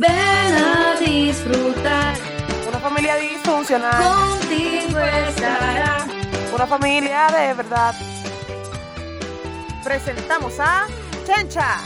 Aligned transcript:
Ven 0.00 0.10
a 0.54 0.96
disfrutar. 0.98 2.16
Una 2.66 2.78
familia 2.78 3.16
disfuncional. 3.16 4.02
Contigo 4.02 4.98
estará. 4.98 6.06
Una 6.54 6.66
familia 6.66 7.26
de 7.26 7.52
verdad. 7.52 7.94
Presentamos 9.84 10.58
a 10.58 10.86
Chencha. 11.26 11.80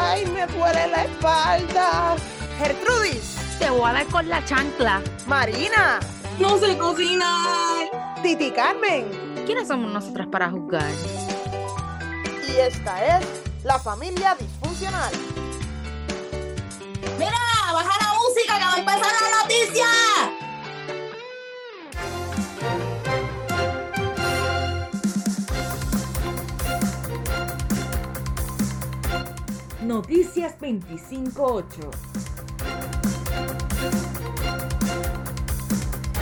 ¡Ay, 0.00 0.24
me 0.28 0.46
duele 0.46 0.86
la 0.88 1.04
espalda! 1.04 2.16
Gertrudis. 2.58 3.36
Te 3.58 3.68
voy 3.68 3.90
a 3.90 3.92
dar 3.92 4.06
con 4.06 4.26
la 4.26 4.42
chancla. 4.46 5.02
Marina. 5.26 6.00
No 6.38 6.56
sé 6.56 6.78
cocinar. 6.78 7.90
Titi 8.22 8.50
Carmen. 8.50 9.44
¿Quiénes 9.44 9.68
somos 9.68 9.92
nosotras 9.92 10.26
para 10.28 10.50
juzgar? 10.50 10.90
Y 12.48 12.60
esta 12.60 13.18
es 13.18 13.26
la 13.62 13.78
familia 13.78 14.34
disfuncional. 14.40 15.12
Mira, 17.18 17.47
Noticias 29.88 30.52
258. 30.60 31.90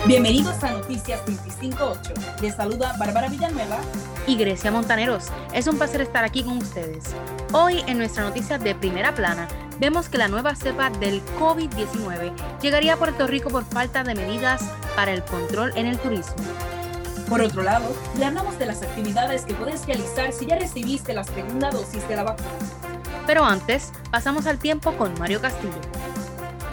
Bienvenidos 0.05 0.63
a 0.63 0.71
Noticias 0.71 1.19
258. 1.25 2.13
Les 2.41 2.55
saluda 2.55 2.95
Bárbara 2.97 3.27
Villanueva. 3.27 3.77
Y 4.25 4.37
Grecia 4.37 4.71
Montaneros, 4.71 5.25
es 5.53 5.67
un 5.67 5.77
placer 5.77 5.99
estar 5.99 6.23
aquí 6.23 6.45
con 6.45 6.59
ustedes. 6.59 7.13
Hoy 7.51 7.83
en 7.87 7.97
nuestra 7.97 8.23
noticia 8.23 8.57
de 8.57 8.73
primera 8.73 9.13
plana 9.13 9.49
vemos 9.81 10.07
que 10.07 10.17
la 10.17 10.29
nueva 10.29 10.55
cepa 10.55 10.89
del 10.89 11.21
COVID-19 11.37 12.31
llegaría 12.61 12.93
a 12.93 12.97
Puerto 12.97 13.27
Rico 13.27 13.49
por 13.49 13.65
falta 13.65 14.01
de 14.05 14.15
medidas 14.15 14.61
para 14.95 15.11
el 15.11 15.25
control 15.25 15.73
en 15.75 15.87
el 15.87 15.99
turismo. 15.99 16.37
Por 17.27 17.41
otro 17.41 17.63
lado, 17.63 17.93
le 18.17 18.23
hablamos 18.23 18.57
de 18.59 18.67
las 18.67 18.81
actividades 18.81 19.43
que 19.43 19.55
puedes 19.55 19.85
realizar 19.85 20.31
si 20.31 20.45
ya 20.45 20.57
recibiste 20.57 21.13
la 21.13 21.25
segunda 21.25 21.69
dosis 21.69 22.07
de 22.07 22.15
la 22.15 22.23
vacuna. 22.23 22.47
Pero 23.27 23.43
antes, 23.43 23.91
pasamos 24.09 24.47
al 24.47 24.57
tiempo 24.57 24.93
con 24.93 25.13
Mario 25.19 25.41
Castillo. 25.41 25.79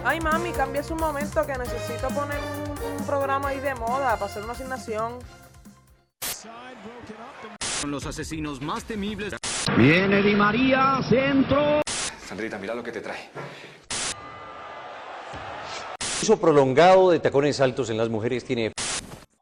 Ay, 0.05 0.20
mami, 0.20 0.52
cambies 0.52 0.91
un 0.91 0.98
momento 0.98 1.44
que 1.44 1.58
necesito 1.58 2.08
poner 2.08 2.38
un, 2.38 3.00
un 3.00 3.06
programa 3.06 3.48
ahí 3.48 3.58
de 3.58 3.74
moda 3.74 4.12
para 4.12 4.27
hacer 4.27 4.44
una 4.44 4.52
asignación. 4.52 5.19
Son 7.80 7.91
los 7.91 8.06
asesinos 8.06 8.62
más 8.62 8.84
temibles. 8.84 9.34
Viene 9.77 10.22
Di 10.22 10.34
María, 10.36 11.00
centro. 11.08 11.82
Sandrita, 12.25 12.56
mira 12.58 12.75
lo 12.75 12.82
que 12.84 12.92
te 12.92 13.00
trae. 13.00 13.30
uso 16.22 16.41
prolongado 16.41 17.10
de 17.10 17.19
tacones 17.19 17.60
altos 17.60 17.91
en 17.91 17.98
las 17.98 18.08
mujeres 18.08 18.44
tiene 18.47 18.72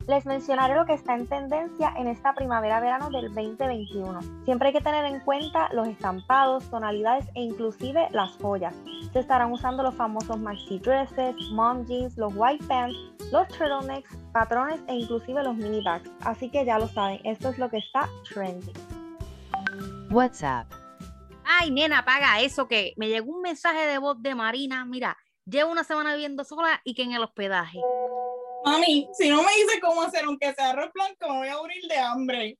Les 0.09 0.27
mencionaré 0.27 0.75
lo 0.75 0.85
que 0.85 0.95
está 0.95 1.15
en 1.15 1.27
tendencia 1.27 1.95
en 1.97 2.09
esta 2.09 2.35
primavera-verano 2.35 3.09
del 3.11 3.33
2021. 3.33 4.21
Siempre 4.45 4.69
hay 4.69 4.75
que 4.75 4.81
tener 4.81 5.05
en 5.05 5.21
cuenta 5.21 5.69
los 5.73 5.87
estampados, 5.87 6.69
tonalidades 6.71 7.27
e 7.35 7.43
inclusive 7.43 8.09
las 8.11 8.37
joyas. 8.39 8.75
Se 9.13 9.21
estarán 9.21 9.53
usando 9.53 9.83
los 9.83 9.95
famosos 9.95 10.39
maxi 10.39 10.79
dresses, 10.81 11.37
mom 11.53 11.85
jeans, 11.87 12.17
los 12.17 12.33
white 12.35 12.65
pants, 12.67 12.97
los 13.31 13.47
turtlenecks, 13.49 14.17
patrones 14.33 14.81
e 14.89 14.95
inclusive 14.97 15.43
los 15.43 15.55
mini 15.55 15.83
bags. 15.83 16.11
Así 16.25 16.51
que 16.51 16.65
ya 16.65 16.79
lo 16.79 16.89
saben, 16.89 17.21
esto 17.25 17.51
es 17.51 17.59
lo 17.59 17.71
que 17.71 17.79
está 17.79 18.09
trending. 18.33 18.75
WhatsApp. 20.11 20.67
Ay, 21.45 21.71
nena, 21.71 21.99
apaga 21.99 22.41
eso 22.41 22.67
que 22.67 22.93
me 22.97 23.09
llegó 23.09 23.33
un 23.33 23.43
mensaje 23.43 23.87
de 23.87 23.99
voz 23.99 24.21
de 24.21 24.35
Marina. 24.35 24.85
Mira, 24.85 25.17
llevo 25.45 25.71
una 25.71 25.85
semana 25.85 26.13
viviendo 26.13 26.45
sola 26.45 26.81
y 26.85 26.95
que 26.95 27.03
en 27.03 27.13
el 27.13 27.23
hospedaje. 27.23 27.79
Mami, 28.65 29.09
si 29.13 29.29
no 29.29 29.43
me 29.43 29.53
dice 29.55 29.81
cómo 29.81 30.03
hacer 30.03 30.25
aunque 30.25 30.53
sea 30.55 30.71
arroz 30.71 30.91
blanco, 30.93 31.29
me 31.29 31.39
voy 31.39 31.49
a 31.49 31.57
morir 31.57 31.83
de 31.89 31.99
hambre. 31.99 32.59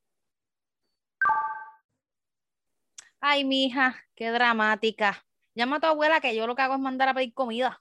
Ay, 3.21 3.45
mija, 3.45 3.95
qué 4.17 4.31
dramática. 4.31 5.25
Llama 5.55 5.77
a 5.77 5.81
tu 5.81 5.87
abuela 5.87 6.21
que 6.21 6.35
yo 6.35 6.47
lo 6.47 6.57
que 6.57 6.63
hago 6.63 6.75
es 6.75 6.81
mandar 6.81 7.09
a 7.09 7.15
pedir 7.15 7.33
comida. 7.35 7.81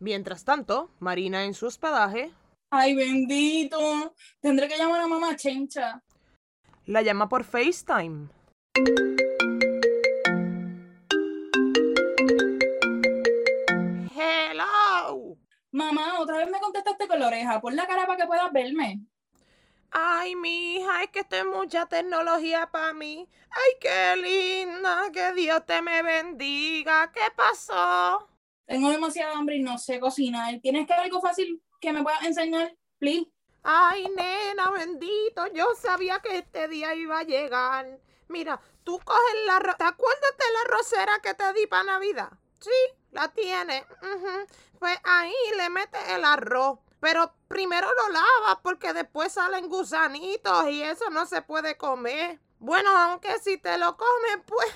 Mientras 0.00 0.44
tanto, 0.44 0.90
Marina 0.98 1.44
en 1.44 1.54
su 1.54 1.66
hospedaje 1.66 2.32
Ay, 2.70 2.94
bendito. 2.94 4.14
Tendré 4.40 4.66
que 4.68 4.76
llamar 4.76 5.00
a 5.00 5.06
mamá 5.06 5.36
Chencha. 5.36 6.02
la 6.86 7.02
llama 7.02 7.28
por 7.28 7.44
FaceTime. 7.44 8.28
Mamá, 15.74 16.20
otra 16.20 16.36
vez 16.36 16.48
me 16.48 16.60
contestaste 16.60 17.08
con 17.08 17.18
la 17.18 17.26
oreja. 17.26 17.60
Pon 17.60 17.74
la 17.74 17.84
cara 17.84 18.06
para 18.06 18.16
que 18.16 18.28
puedas 18.28 18.52
verme. 18.52 19.00
Ay, 19.90 20.36
mija, 20.36 21.02
es 21.02 21.10
que 21.10 21.18
esto 21.18 21.34
es 21.34 21.44
mucha 21.44 21.86
tecnología 21.86 22.70
para 22.70 22.92
mí. 22.92 23.28
Ay, 23.50 23.72
qué 23.80 24.14
linda, 24.16 25.10
que 25.12 25.32
Dios 25.32 25.66
te 25.66 25.82
me 25.82 26.00
bendiga. 26.04 27.10
¿Qué 27.10 27.22
pasó? 27.34 28.28
Tengo 28.64 28.88
demasiada 28.88 29.36
hambre 29.36 29.56
y 29.56 29.62
no 29.64 29.76
sé 29.76 29.98
cocinar. 29.98 30.60
¿Tienes 30.60 30.86
que 30.86 30.94
algo 30.94 31.20
fácil 31.20 31.60
que 31.80 31.92
me 31.92 32.04
puedas 32.04 32.22
enseñar? 32.22 32.72
Please. 33.00 33.28
Ay, 33.64 34.06
nena, 34.14 34.70
bendito, 34.70 35.48
yo 35.54 35.66
sabía 35.76 36.20
que 36.20 36.38
este 36.38 36.68
día 36.68 36.94
iba 36.94 37.18
a 37.18 37.24
llegar. 37.24 37.98
Mira, 38.28 38.60
tú 38.84 39.00
coges 39.04 39.46
la... 39.46 39.58
¿Te 39.58 39.84
acuerdas 39.84 40.36
de 40.38 40.52
la 40.52 40.76
rosera 40.76 41.18
que 41.20 41.34
te 41.34 41.52
di 41.52 41.66
para 41.66 41.82
Navidad? 41.82 42.30
Sí, 42.60 42.70
la 43.14 43.28
tienes. 43.28 43.84
Ujú. 44.02 44.46
Pues 44.78 44.98
ahí 45.04 45.34
le 45.56 45.70
metes 45.70 46.08
el 46.10 46.24
arroz. 46.24 46.78
Pero 47.00 47.34
primero 47.48 47.86
lo 47.86 48.08
lavas 48.12 48.58
porque 48.62 48.92
después 48.92 49.32
salen 49.32 49.68
gusanitos 49.68 50.68
y 50.68 50.82
eso 50.82 51.10
no 51.10 51.26
se 51.26 51.42
puede 51.42 51.76
comer. 51.76 52.40
Bueno, 52.58 52.96
aunque 52.96 53.38
si 53.40 53.58
te 53.58 53.76
lo 53.78 53.96
comes, 53.96 54.38
pues 54.46 54.72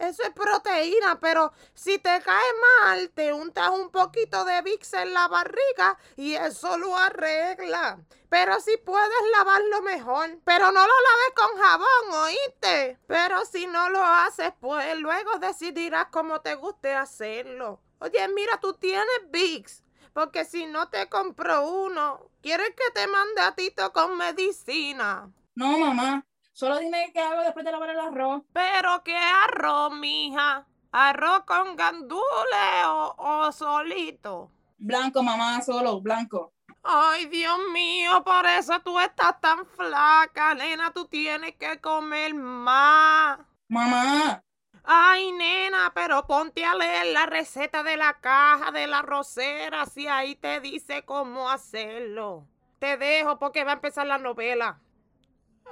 eso 0.00 0.22
es 0.22 0.30
proteína, 0.30 1.20
pero 1.20 1.52
si 1.74 1.98
te 1.98 2.20
cae 2.22 2.52
mal, 2.82 3.10
te 3.10 3.32
untas 3.32 3.70
un 3.70 3.90
poquito 3.90 4.44
de 4.44 4.62
Vicks 4.62 4.94
en 4.94 5.12
la 5.14 5.28
barriga 5.28 5.98
y 6.16 6.34
eso 6.34 6.78
lo 6.78 6.96
arregla. 6.96 7.98
Pero 8.28 8.60
si 8.60 8.76
puedes 8.78 9.22
lavarlo 9.36 9.82
mejor, 9.82 10.38
pero 10.44 10.66
no 10.72 10.80
lo 10.80 10.86
laves 10.86 11.32
con 11.34 11.60
jabón, 11.60 12.24
¿oíste? 12.24 12.98
Pero 13.06 13.44
si 13.44 13.66
no 13.66 13.90
lo 13.90 14.02
haces, 14.02 14.52
pues 14.60 14.98
luego 14.98 15.38
decidirás 15.38 16.06
cómo 16.10 16.40
te 16.40 16.54
guste 16.54 16.94
hacerlo. 16.94 17.80
Oye, 17.98 18.26
mira, 18.28 18.58
tú 18.60 18.74
tienes 18.74 19.30
Vicks. 19.30 19.84
Porque 20.12 20.44
si 20.44 20.66
no 20.66 20.88
te 20.88 21.08
compro 21.08 21.68
uno, 21.68 22.30
¿quieres 22.42 22.70
que 22.70 22.90
te 22.92 23.06
mande 23.06 23.40
a 23.42 23.54
Tito 23.54 23.92
con 23.92 24.16
medicina? 24.16 25.30
No, 25.54 25.78
mamá. 25.78 26.24
Solo 26.60 26.78
dime 26.78 27.10
qué 27.14 27.20
hago 27.22 27.40
después 27.40 27.64
de 27.64 27.72
lavar 27.72 27.88
el 27.88 27.98
arroz. 27.98 28.42
Pero 28.52 29.02
qué 29.02 29.16
arroz, 29.16 29.94
mija. 29.94 30.66
¿Arroz 30.92 31.44
con 31.46 31.74
gandules 31.74 32.84
o, 32.84 33.14
o 33.16 33.50
solito? 33.50 34.50
Blanco, 34.76 35.22
mamá, 35.22 35.62
solo, 35.62 36.02
blanco. 36.02 36.52
Ay, 36.82 37.24
Dios 37.28 37.58
mío, 37.72 38.22
por 38.22 38.44
eso 38.44 38.78
tú 38.80 39.00
estás 39.00 39.40
tan 39.40 39.64
flaca, 39.64 40.54
nena. 40.54 40.90
Tú 40.90 41.06
tienes 41.06 41.56
que 41.56 41.80
comer 41.80 42.34
más. 42.34 43.38
Mamá, 43.68 44.42
Ay, 44.84 45.32
nena, 45.32 45.92
pero 45.94 46.26
ponte 46.26 46.62
a 46.66 46.74
leer 46.74 47.06
la 47.14 47.24
receta 47.24 47.82
de 47.82 47.96
la 47.96 48.20
caja 48.20 48.70
de 48.70 48.86
la 48.86 49.00
rosera, 49.00 49.86
si 49.86 50.08
ahí 50.08 50.36
te 50.36 50.60
dice 50.60 51.06
cómo 51.06 51.48
hacerlo. 51.48 52.46
Te 52.78 52.98
dejo 52.98 53.38
porque 53.38 53.64
va 53.64 53.70
a 53.70 53.74
empezar 53.76 54.06
la 54.06 54.18
novela. 54.18 54.78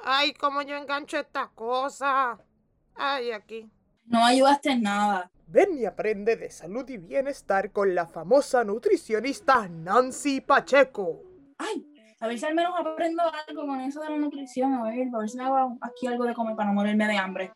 Ay, 0.04 0.32
cómo 0.34 0.62
yo 0.62 0.76
engancho 0.76 1.19
esta 1.19 1.48
cosa. 1.54 2.38
Ay, 2.94 3.32
aquí. 3.32 3.69
no 4.06 4.25
ayudaste 4.25 4.70
en 4.70 4.82
nada. 4.82 5.31
Ven 5.46 5.78
y 5.78 5.87
aprende 5.87 6.37
de 6.37 6.50
salud 6.50 6.88
y 6.90 6.99
bienestar 6.99 7.72
con 7.72 7.94
la 7.94 8.06
famosa 8.06 8.64
nutricionista 8.64 9.67
Nancy 9.69 10.43
Pacheco. 10.43 11.22
Ay, 11.56 11.87
a 12.20 12.26
ver 12.26 12.38
si 12.38 12.44
al 12.44 12.55
menos 12.55 12.75
aprendo 12.78 13.22
algo 13.22 13.67
con 13.67 13.81
eso 13.81 14.00
de 14.00 14.11
la 14.11 14.17
nutrición. 14.17 14.75
A 14.75 14.82
ver, 14.82 15.08
a 15.14 15.19
ver 15.19 15.28
si 15.28 15.38
me 15.38 15.44
hago 15.44 15.78
aquí 15.81 16.06
algo 16.06 16.25
de 16.25 16.34
comer 16.34 16.56
para 16.56 16.69
no 16.69 16.75
morirme 16.75 17.06
de 17.06 17.17
hambre. 17.17 17.52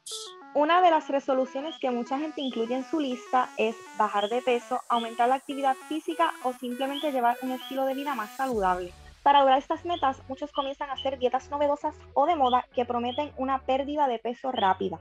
Una 0.55 0.81
de 0.83 0.91
las 0.91 1.09
resoluciones 1.09 1.77
que 1.81 1.91
mucha 1.91 2.19
gente 2.19 2.41
incluye 2.41 2.75
en 2.75 2.85
su 2.85 3.01
lista 3.01 3.49
es 3.57 3.75
bajar 3.99 4.29
de 4.29 4.43
peso, 4.43 4.81
aumentar 4.89 5.29
la 5.29 5.37
actividad 5.37 5.75
física 5.89 6.33
o 6.45 6.53
simplemente 6.53 7.11
llevar 7.11 7.37
un 7.43 7.53
estilo 7.53 7.87
de 7.87 7.95
vida 7.95 8.15
más 8.15 8.31
saludable. 8.37 8.93
Para 9.23 9.41
lograr 9.41 9.59
estas 9.59 9.85
metas, 9.85 10.21
muchos 10.29 10.53
comienzan 10.53 10.91
a 10.91 10.95
hacer 10.95 11.19
dietas 11.19 11.49
novedosas 11.51 11.97
o 12.15 12.27
de 12.27 12.35
moda 12.35 12.67
que 12.75 12.85
prometen 12.85 13.33
una 13.37 13.61
pérdida 13.61 14.09
de 14.09 14.19
peso 14.19 14.51
rápida. 14.51 14.99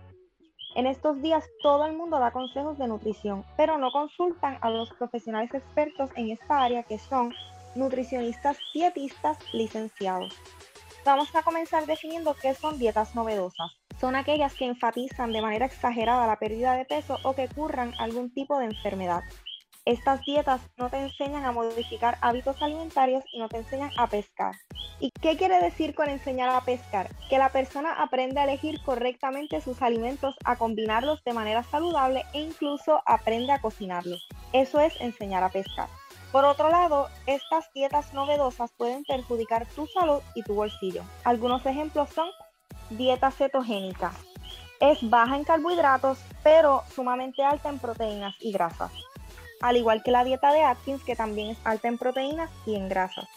En 0.76 0.88
estos 0.88 1.22
días 1.22 1.44
todo 1.62 1.86
el 1.86 1.94
mundo 1.94 2.20
da 2.20 2.32
consejos 2.32 2.78
de 2.78 2.88
nutrición, 2.88 3.44
pero 3.58 3.78
no 3.78 3.92
consultan 3.92 4.58
a 4.62 4.70
los 4.70 4.90
profesionales 4.94 5.54
expertos 5.54 6.12
en 6.16 6.32
esta 6.32 6.64
área 6.64 6.84
que 6.84 6.98
son 6.98 7.34
nutricionistas 7.76 8.58
dietistas 8.74 9.38
licenciados. 9.54 10.34
Vamos 11.04 11.36
a 11.36 11.42
comenzar 11.42 11.88
definiendo 11.88 12.36
qué 12.36 12.54
son 12.54 12.78
dietas 12.78 13.16
novedosas. 13.16 13.72
Son 14.00 14.16
aquellas 14.16 14.54
que 14.54 14.66
enfatizan 14.66 15.34
de 15.34 15.42
manera 15.42 15.66
exagerada 15.66 16.28
la 16.28 16.38
pérdida 16.38 16.74
de 16.74 16.86
peso 16.86 17.18
o 17.24 17.34
que 17.34 17.48
curran 17.48 17.94
algún 18.00 18.32
tipo 18.32 18.58
de 18.60 18.66
enfermedad. 18.66 19.24
Estas 19.86 20.22
dietas 20.22 20.62
no 20.78 20.92
te 20.92 20.98
enseñan 20.98 21.44
a 21.44 21.52
modificar 21.52 22.20
hábitos 22.22 22.62
alimentarios 22.62 23.24
y 23.34 23.40
no 23.40 23.50
te 23.50 23.58
enseñan 23.58 23.90
a 23.98 24.06
pescar. 24.06 24.54
¿Y 25.00 25.10
qué 25.10 25.36
quiere 25.38 25.60
decir 25.60 25.96
con 25.96 26.08
enseñar 26.08 26.50
a 26.50 26.62
pescar? 26.62 27.10
Que 27.32 27.40
la 27.40 27.50
persona 27.50 27.94
aprende 27.94 28.40
a 28.40 28.44
elegir 28.44 28.80
correctamente 28.84 29.60
sus 29.60 29.82
alimentos, 29.82 30.36
a 30.46 30.56
combinarlos 30.56 31.24
de 31.24 31.34
manera 31.34 31.64
saludable 31.64 32.24
e 32.34 32.42
incluso 32.42 33.02
aprende 33.08 33.54
a 33.54 33.60
cocinarlos. 33.60 34.28
Eso 34.54 34.80
es 34.80 34.94
enseñar 35.02 35.44
a 35.44 35.50
pescar. 35.50 35.90
Por 36.32 36.46
otro 36.46 36.70
lado, 36.70 37.10
estas 37.26 37.74
dietas 37.74 38.14
novedosas 38.14 38.72
pueden 38.78 39.04
perjudicar 39.04 39.66
tu 39.66 39.88
salud 39.88 40.22
y 40.36 40.44
tu 40.44 40.54
bolsillo. 40.54 41.02
Algunos 41.24 41.66
ejemplos 41.66 42.12
son 42.12 42.30
dieta 42.92 43.32
cetogénica. 43.32 44.12
Es 44.80 45.10
baja 45.10 45.36
en 45.36 45.44
carbohidratos, 45.44 46.20
pero 46.44 46.84
sumamente 46.94 47.44
alta 47.44 47.70
en 47.70 47.80
proteínas 47.80 48.36
y 48.40 48.52
grasas 48.52 48.92
al 49.62 49.78
igual 49.78 50.04
que 50.04 50.12
la 50.12 50.24
dieta 50.24 50.52
de 50.52 50.64
Atkins, 50.64 51.04
que 51.04 51.16
también 51.16 51.50
es 51.50 51.58
alta 51.64 51.88
en 51.88 51.98
proteínas 51.98 52.50
y 52.66 52.76
en 52.76 52.90
grasas. 52.90 53.28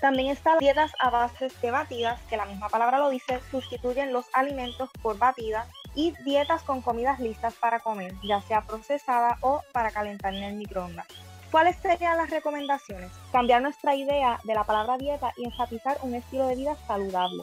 También 0.00 0.30
están 0.30 0.58
dietas 0.58 0.92
a 0.98 1.10
base 1.10 1.48
de 1.60 1.70
batidas, 1.70 2.20
que 2.30 2.38
la 2.38 2.46
misma 2.46 2.68
palabra 2.70 2.98
lo 2.98 3.10
dice, 3.10 3.40
sustituyen 3.50 4.12
los 4.14 4.24
alimentos 4.32 4.88
por 5.02 5.18
batidas 5.18 5.68
y 5.94 6.14
dietas 6.24 6.62
con 6.62 6.80
comidas 6.80 7.20
listas 7.20 7.54
para 7.54 7.80
comer, 7.80 8.14
ya 8.22 8.40
sea 8.40 8.62
procesada 8.62 9.36
o 9.42 9.62
para 9.72 9.90
calentar 9.90 10.34
en 10.34 10.44
el 10.44 10.54
microondas. 10.54 11.06
¿Cuáles 11.50 11.76
serían 11.76 12.16
las 12.16 12.30
recomendaciones? 12.30 13.10
Cambiar 13.32 13.60
nuestra 13.60 13.94
idea 13.94 14.38
de 14.44 14.54
la 14.54 14.64
palabra 14.64 14.96
dieta 14.96 15.32
y 15.36 15.44
enfatizar 15.44 15.98
un 16.02 16.14
estilo 16.14 16.46
de 16.46 16.56
vida 16.56 16.76
saludable. 16.86 17.42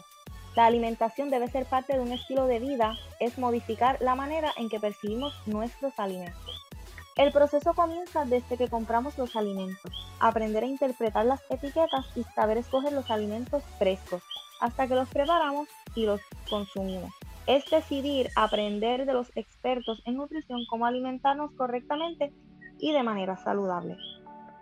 La 0.55 0.65
alimentación 0.65 1.29
debe 1.29 1.49
ser 1.49 1.65
parte 1.65 1.93
de 1.93 1.99
un 1.99 2.11
estilo 2.11 2.47
de 2.47 2.59
vida, 2.59 2.95
es 3.19 3.37
modificar 3.37 3.97
la 3.99 4.15
manera 4.15 4.51
en 4.57 4.69
que 4.69 4.79
percibimos 4.79 5.35
nuestros 5.45 5.93
alimentos. 5.99 6.46
El 7.17 7.31
proceso 7.31 7.73
comienza 7.73 8.25
desde 8.25 8.57
que 8.57 8.67
compramos 8.67 9.17
los 9.17 9.35
alimentos, 9.35 9.91
aprender 10.19 10.63
a 10.63 10.67
interpretar 10.67 11.25
las 11.25 11.41
etiquetas 11.49 12.05
y 12.15 12.21
saber 12.35 12.59
escoger 12.59 12.93
los 12.93 13.09
alimentos 13.09 13.63
frescos, 13.79 14.21
hasta 14.61 14.87
que 14.87 14.93
los 14.93 15.09
preparamos 15.09 15.67
y 15.95 16.05
los 16.05 16.21
consumimos. 16.47 17.11
Es 17.47 17.67
decidir 17.71 18.29
aprender 18.35 19.07
de 19.07 19.13
los 19.13 19.35
expertos 19.35 20.03
en 20.05 20.17
nutrición 20.17 20.59
cómo 20.69 20.85
alimentarnos 20.85 21.51
correctamente 21.53 22.31
y 22.77 22.93
de 22.93 23.01
manera 23.01 23.35
saludable. 23.35 23.97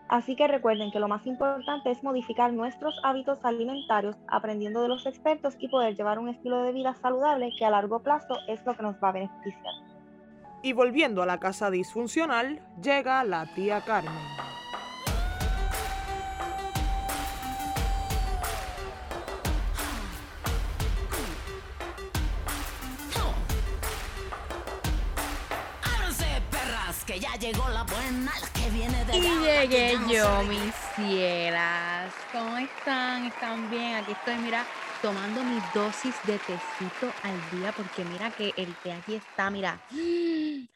Así 0.07 0.37
que 0.37 0.47
recuerden 0.47 0.91
que 0.91 1.01
lo 1.01 1.09
más 1.09 1.27
importante 1.27 1.91
es 1.91 2.03
modificar 2.03 2.53
nuestros 2.53 2.97
hábitos 3.03 3.43
alimentarios 3.43 4.15
aprendiendo 4.29 4.81
de 4.81 4.87
los 4.87 5.05
expertos 5.05 5.55
y 5.59 5.67
poder 5.67 5.97
llevar 5.97 6.19
un 6.19 6.29
estilo 6.29 6.61
de 6.61 6.71
vida 6.71 6.93
saludable 6.93 7.51
que 7.59 7.65
a 7.65 7.69
largo 7.69 8.01
plazo 8.01 8.35
es 8.47 8.65
lo 8.65 8.77
que 8.77 8.83
nos 8.83 8.95
va 9.03 9.09
a 9.09 9.13
beneficiar. 9.13 9.73
Y 10.65 10.73
volviendo 10.73 11.21
a 11.21 11.27
la 11.27 11.39
casa 11.39 11.69
disfuncional, 11.69 12.59
llega 12.81 13.23
la 13.23 13.45
tía 13.53 13.81
Carmen. 13.81 14.11
que 27.05 27.19
ya 27.19 27.35
llegó 27.35 27.69
la 27.69 27.83
buena, 27.83 28.31
la 28.41 28.47
que 28.47 28.69
viene 28.71 29.05
de 29.05 29.17
Y 29.17 29.21
llegué 29.21 29.99
yo, 30.11 30.41
mis 30.45 30.73
cielas. 30.95 32.24
¿Cómo 32.35 32.57
están? 32.57 33.23
¿Están 33.27 33.69
bien? 33.69 33.95
Aquí 33.95 34.11
estoy, 34.11 34.35
mira, 34.43 34.65
tomando 35.01 35.41
mi 35.41 35.57
dosis 35.73 36.13
de 36.27 36.37
tecito 36.37 37.09
al 37.23 37.49
día, 37.57 37.71
porque 37.71 38.03
mira 38.03 38.29
que 38.31 38.53
el 38.57 38.75
té 38.83 38.91
aquí 38.91 39.15
está, 39.15 39.49
mira. 39.49 39.79
Y 39.89 40.69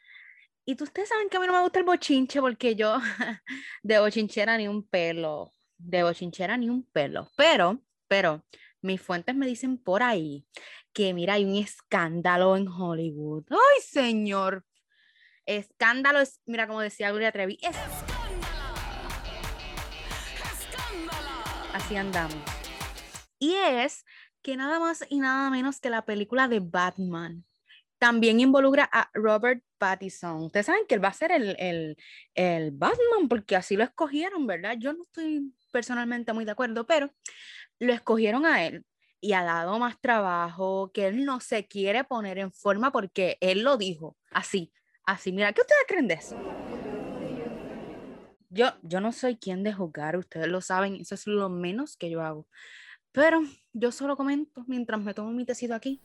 tú- 0.78 0.86
ustedes 0.86 1.10
saben 1.10 1.28
que 1.28 1.36
a 1.36 1.42
mí 1.42 1.48
no 1.48 1.52
me 1.54 1.62
gusta 1.62 1.80
el 1.80 1.86
bochinche, 1.86 2.40
porque 2.40 2.76
yo 2.76 2.96
de 3.84 4.00
bochinchera 4.00 4.56
ni 4.58 4.70
un 4.70 4.88
pelo, 4.88 5.52
de 5.78 6.04
bochinchera 6.04 6.56
ni 6.56 6.70
un 6.70 6.84
pelo. 6.84 7.30
Pero, 7.36 7.82
pero, 8.08 8.42
mis 8.82 9.02
fuentes 9.02 9.36
me 9.36 9.46
dicen 9.46 9.78
por 9.78 10.02
ahí 10.02 10.48
que 10.94 11.14
mira, 11.14 11.34
hay 11.34 11.44
un 11.44 11.58
escándalo 11.58 12.56
en 12.56 12.70
Hollywood. 12.70 13.44
¡Ay, 13.50 13.82
señor! 13.82 14.64
Escándalo 15.46 16.22
es, 16.22 16.40
mira, 16.46 16.68
como 16.68 16.80
decía 16.80 17.10
Gloria 17.10 17.34
Trevi, 17.34 17.58
es 17.62 17.76
Y 23.40 23.56
es 23.56 24.06
que 24.42 24.58
nada 24.58 24.80
más 24.80 25.06
y 25.10 25.20
nada 25.20 25.50
menos 25.50 25.80
que 25.80 25.90
la 25.90 26.06
película 26.06 26.48
de 26.48 26.60
Batman 26.60 27.46
también 27.98 28.40
involucra 28.40 28.90
a 28.92 29.10
Robert 29.14 29.64
Pattinson. 29.78 30.44
Ustedes 30.44 30.66
saben 30.66 30.86
que 30.88 30.96
él 30.96 31.04
va 31.04 31.10
a 31.10 31.14
ser 31.14 31.32
el, 31.32 31.56
el, 31.60 31.98
el 32.34 32.72
Batman 32.72 33.28
porque 33.28 33.56
así 33.56 33.76
lo 33.76 33.84
escogieron, 33.84 34.48
¿verdad? 34.48 34.76
Yo 34.80 34.94
no 34.94 35.04
estoy 35.04 35.54
personalmente 35.72 36.34
muy 36.34 36.46
de 36.46 36.52
acuerdo, 36.52 36.86
pero 36.86 37.12
lo 37.80 37.94
escogieron 37.94 38.46
a 38.46 38.66
él 38.66 38.86
y 39.22 39.34
ha 39.34 39.44
dado 39.44 39.78
más 39.80 40.00
trabajo, 40.00 40.92
que 40.94 41.08
él 41.08 41.26
no 41.26 41.42
se 41.42 41.68
quiere 41.68 42.06
poner 42.06 42.38
en 42.38 42.54
forma 42.54 42.92
porque 42.92 43.38
él 43.42 43.64
lo 43.64 43.78
dijo 43.78 44.18
así, 44.32 44.72
así. 45.04 45.34
Mira, 45.34 45.52
¿qué 45.52 45.62
ustedes 45.62 45.84
creen 45.88 46.08
de 46.08 46.16
eso? 46.16 46.38
Yo, 48.50 48.68
yo 48.82 49.00
no 49.00 49.12
soy 49.12 49.38
quien 49.38 49.64
de 49.64 49.74
juzgar, 49.74 50.18
ustedes 50.18 50.48
lo 50.48 50.62
saben, 50.62 50.96
eso 50.96 51.16
es 51.16 51.28
lo 51.28 51.50
menos 51.50 51.98
que 51.98 52.10
yo 52.10 52.22
hago. 52.22 52.48
Pero 53.12 53.42
yo 53.74 53.92
solo 53.92 54.18
comento 54.18 54.64
mientras 54.68 55.02
me 55.02 55.14
tomo 55.14 55.32
mi 55.32 55.46
tecito 55.46 55.74
aquí 55.76 56.02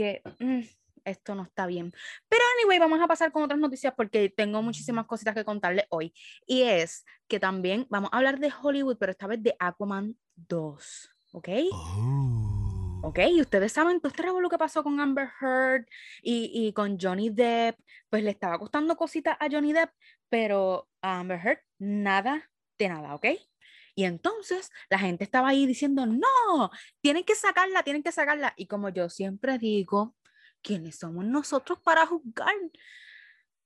que 0.00 0.22
mm, 0.38 0.60
esto 1.04 1.34
no 1.34 1.42
está 1.42 1.66
bien. 1.66 1.92
Pero 2.28 2.42
anyway, 2.58 2.78
vamos 2.78 3.00
a 3.00 3.06
pasar 3.06 3.32
con 3.32 3.42
otras 3.42 3.60
noticias 3.60 3.92
porque 3.94 4.30
tengo 4.30 4.62
muchísimas 4.62 5.06
cositas 5.06 5.34
que 5.34 5.44
contarles 5.44 5.84
hoy. 5.90 6.14
Y 6.46 6.62
es 6.62 7.04
que 7.28 7.38
también 7.38 7.86
vamos 7.90 8.10
a 8.12 8.16
hablar 8.16 8.38
de 8.38 8.50
Hollywood, 8.50 8.96
pero 8.98 9.12
esta 9.12 9.26
vez 9.26 9.42
de 9.42 9.54
Aquaman 9.58 10.16
2. 10.36 11.10
¿Ok? 11.32 11.48
Ok, 13.02 13.18
y 13.30 13.40
ustedes 13.40 13.72
saben 13.72 13.98
todo 14.00 14.10
este 14.10 14.22
revuelo 14.22 14.50
que 14.50 14.58
pasó 14.58 14.82
con 14.82 15.00
Amber 15.00 15.30
Heard 15.40 15.86
y, 16.22 16.50
y 16.52 16.72
con 16.74 16.98
Johnny 17.00 17.30
Depp, 17.30 17.78
pues 18.10 18.22
le 18.22 18.30
estaba 18.30 18.58
costando 18.58 18.96
cositas 18.96 19.36
a 19.40 19.48
Johnny 19.50 19.72
Depp, 19.72 19.90
pero 20.28 20.88
a 21.00 21.20
Amber 21.20 21.40
Heard 21.42 21.60
nada 21.78 22.50
de 22.78 22.88
nada, 22.90 23.14
¿ok? 23.14 23.26
Y 23.94 24.04
entonces 24.04 24.70
la 24.88 24.98
gente 24.98 25.24
estaba 25.24 25.48
ahí 25.48 25.66
diciendo, 25.66 26.06
no, 26.06 26.70
tienen 27.00 27.24
que 27.24 27.34
sacarla, 27.34 27.82
tienen 27.82 28.02
que 28.02 28.12
sacarla. 28.12 28.52
Y 28.56 28.66
como 28.66 28.88
yo 28.90 29.08
siempre 29.08 29.58
digo, 29.58 30.14
¿quiénes 30.62 30.98
somos 30.98 31.24
nosotros 31.24 31.80
para 31.80 32.06
juzgar? 32.06 32.54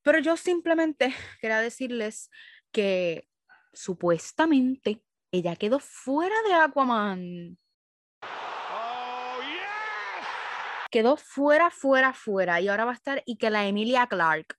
Pero 0.03 0.19
yo 0.21 0.37
simplemente 0.37 1.13
quería 1.41 1.59
decirles 1.61 2.31
que 2.73 3.29
supuestamente 3.73 5.03
ella 5.33 5.57
quedó 5.57 5.81
fuera 5.81 6.35
de 6.47 6.55
Aquaman. 6.55 7.59
Quedó 10.95 11.17
fuera, 11.17 11.73
fuera, 11.73 12.13
fuera. 12.15 12.61
Y 12.61 12.69
ahora 12.69 12.85
va 12.85 12.93
a 12.93 12.95
estar 12.95 13.21
y 13.27 13.37
que 13.37 13.51
la 13.51 13.67
Emilia 13.67 14.07
Clark. 14.07 14.57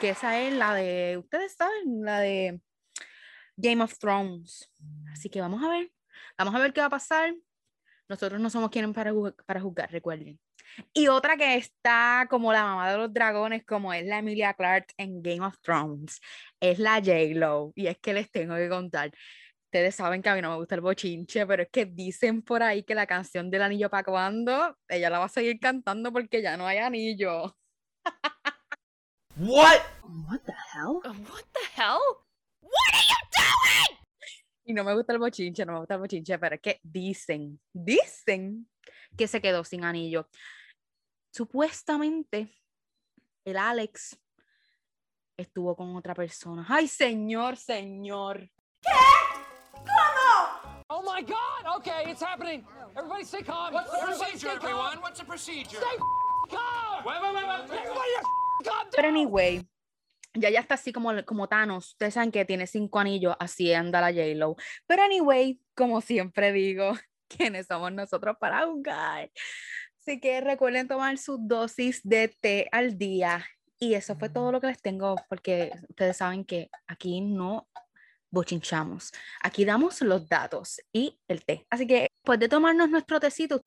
que 0.00 0.10
esa 0.10 0.40
es 0.40 0.54
la 0.54 0.74
de, 0.74 1.18
ustedes 1.18 1.54
saben, 1.54 2.02
la 2.04 2.20
de 2.20 2.60
Game 3.56 3.82
of 3.84 3.98
Thrones. 3.98 4.72
Así 5.12 5.28
que 5.28 5.40
vamos 5.40 5.62
a 5.62 5.68
ver, 5.68 5.92
vamos 6.38 6.54
a 6.54 6.58
ver 6.58 6.72
qué 6.72 6.80
va 6.80 6.86
a 6.86 6.90
pasar. 6.90 7.34
Nosotros 8.08 8.40
no 8.40 8.50
somos 8.50 8.70
quienes 8.70 8.94
para, 8.94 9.12
ju- 9.12 9.36
para 9.44 9.60
juzgar, 9.60 9.90
recuerden. 9.92 10.40
Y 10.92 11.08
otra 11.08 11.36
que 11.36 11.56
está 11.56 12.26
como 12.30 12.52
la 12.52 12.64
mamá 12.64 12.90
de 12.92 12.98
los 12.98 13.12
dragones, 13.12 13.64
como 13.64 13.92
es 13.92 14.04
la 14.06 14.18
Emilia 14.18 14.54
Clarke 14.54 14.92
en 14.96 15.22
Game 15.22 15.44
of 15.44 15.58
Thrones, 15.60 16.20
es 16.60 16.78
la 16.78 16.96
J-Lo. 16.96 17.72
Y 17.74 17.86
es 17.86 17.98
que 17.98 18.12
les 18.12 18.30
tengo 18.30 18.56
que 18.56 18.68
contar. 18.68 19.10
Ustedes 19.66 19.94
saben 19.94 20.20
que 20.20 20.28
a 20.28 20.34
mí 20.34 20.42
no 20.42 20.50
me 20.50 20.56
gusta 20.56 20.74
el 20.74 20.80
bochinche, 20.80 21.46
pero 21.46 21.62
es 21.62 21.68
que 21.70 21.86
dicen 21.86 22.42
por 22.42 22.62
ahí 22.62 22.82
que 22.82 22.94
la 22.94 23.06
canción 23.06 23.50
del 23.50 23.62
anillo 23.62 23.88
para 23.88 24.02
cuando 24.02 24.76
ella 24.88 25.10
la 25.10 25.20
va 25.20 25.26
a 25.26 25.28
seguir 25.28 25.60
cantando 25.60 26.12
porque 26.12 26.42
ya 26.42 26.56
no 26.56 26.66
hay 26.66 26.78
anillo. 26.78 27.56
What? 29.36 29.80
What 30.02 30.40
the 30.44 30.52
hell? 30.74 31.00
What 31.04 31.44
the 31.52 31.60
hell? 31.76 32.00
What 32.60 32.94
are 32.94 33.06
you 33.08 33.16
doing? 33.32 33.98
Y 34.64 34.72
no 34.72 34.84
me 34.84 34.94
gusta 34.94 35.12
el 35.12 35.18
bochinche, 35.18 35.64
no 35.64 35.72
me 35.72 35.78
gusta 35.78 35.94
el 35.94 36.00
bochinche, 36.00 36.38
pero 36.38 36.56
es 36.56 36.60
que 36.60 36.80
dicen, 36.82 37.60
dicen 37.72 38.68
que 39.16 39.26
se 39.26 39.40
quedó 39.40 39.64
sin 39.64 39.84
anillo. 39.84 40.28
Supuestamente, 41.32 42.48
el 43.44 43.56
Alex 43.56 44.18
estuvo 45.36 45.74
con 45.76 45.96
otra 45.96 46.14
persona. 46.14 46.66
Ay, 46.68 46.88
señor, 46.88 47.56
señor. 47.56 48.50
Oh 50.92 51.02
my 51.02 51.22
god! 51.22 51.76
Okay, 51.78 52.10
it's 52.10 52.20
happening. 52.22 52.64
Everybody 52.96 53.24
stay 53.24 53.42
calm. 53.42 53.72
What's 53.72 53.90
the 53.90 53.96
Everybody 53.98 54.18
procedure, 54.18 54.38
stay 54.38 54.58
calm. 54.58 54.64
everyone? 54.70 54.98
What's 55.02 55.18
the 55.20 55.24
procedure? 55.24 55.78
Stay 55.78 55.96
calm. 56.50 57.04
Wait, 57.04 57.22
wait, 57.22 57.34
wait, 57.34 57.46
wait. 57.46 57.80
Everybody 57.80 58.10
calm 58.64 58.88
Pero 58.90 59.02
down. 59.08 59.16
anyway, 59.16 59.68
ya 60.34 60.50
ya 60.50 60.60
está 60.60 60.74
así 60.74 60.92
como, 60.92 61.12
como 61.24 61.46
Thanos. 61.48 61.92
Ustedes 61.92 62.14
saben 62.14 62.32
que 62.32 62.44
tiene 62.44 62.66
cinco 62.66 62.98
anillos, 62.98 63.36
así 63.38 63.72
anda 63.72 64.00
la 64.00 64.10
J-Lo. 64.12 64.56
Pero 64.86 65.02
anyway, 65.04 65.60
como 65.76 66.00
siempre 66.00 66.52
digo, 66.52 66.92
quiénes 67.28 67.68
somos 67.68 67.92
nosotros 67.92 68.36
para 68.40 68.66
jugar. 68.66 69.30
Así 70.00 70.18
que 70.18 70.40
recuerden 70.40 70.88
tomar 70.88 71.18
su 71.18 71.36
dosis 71.38 72.00
de 72.02 72.28
té 72.28 72.68
al 72.72 72.96
día. 72.96 73.44
Y 73.78 73.94
eso 73.94 74.16
fue 74.16 74.30
todo 74.30 74.50
lo 74.50 74.60
que 74.60 74.68
les 74.68 74.80
tengo, 74.80 75.14
porque 75.28 75.72
ustedes 75.88 76.16
saben 76.16 76.44
que 76.44 76.70
aquí 76.86 77.20
no 77.20 77.68
bochinchamos. 78.30 79.12
Aquí 79.42 79.64
damos 79.64 80.00
los 80.00 80.28
datos 80.28 80.80
y 80.92 81.18
el 81.28 81.44
té. 81.44 81.66
Así 81.70 81.86
que 81.86 82.08
después 82.14 82.38
de 82.38 82.48
tomarnos 82.48 82.88
nuestro 82.88 83.20
tecito, 83.20 83.62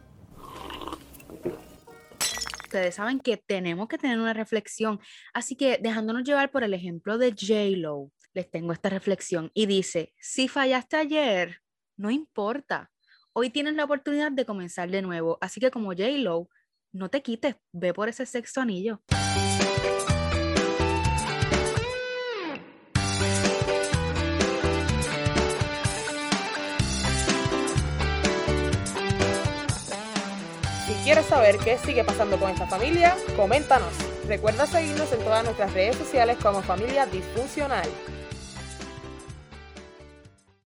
ustedes 2.64 2.96
saben 2.96 3.20
que 3.20 3.38
tenemos 3.38 3.88
que 3.88 3.98
tener 4.00 4.20
una 4.20 4.34
reflexión. 4.34 5.00
Así 5.34 5.56
que 5.56 5.78
dejándonos 5.82 6.24
llevar 6.24 6.50
por 6.50 6.64
el 6.64 6.74
ejemplo 6.74 7.18
de 7.20 7.32
J-Lo, 7.32 8.12
les 8.34 8.50
tengo 8.50 8.74
esta 8.74 8.90
reflexión 8.90 9.52
y 9.54 9.68
dice, 9.68 10.14
si 10.18 10.48
fallaste 10.48 10.98
ayer, 10.98 11.60
no 11.96 12.10
importa. 12.10 12.90
Hoy 13.36 13.50
tienes 13.50 13.74
la 13.74 13.86
oportunidad 13.86 14.32
de 14.32 14.46
comenzar 14.46 14.92
de 14.92 15.02
nuevo. 15.02 15.40
Así 15.42 15.60
que 15.60 15.72
como 15.72 15.88
J-Lo, 15.88 16.50
no 16.92 17.10
te 17.10 17.24
quites, 17.24 17.56
ve 17.72 17.92
por 17.92 18.08
ese 18.08 18.28
sexto 18.28 18.62
anillo. 18.62 19.02
Si 30.86 30.94
quieres 31.04 31.26
saber 31.26 31.58
qué 31.58 31.80
sigue 31.80 32.04
pasando 32.04 32.38
con 32.38 32.52
esta 32.52 32.68
familia, 32.68 33.16
coméntanos. 33.36 33.94
Recuerda 34.28 34.68
seguirnos 34.68 35.12
en 35.12 35.20
todas 35.24 35.44
nuestras 35.44 35.74
redes 35.74 35.96
sociales 35.96 36.38
como 36.40 36.62
Familia 36.62 37.08
Disfuncional. 37.08 37.90